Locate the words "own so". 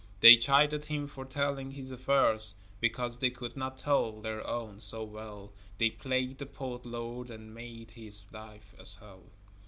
4.47-5.03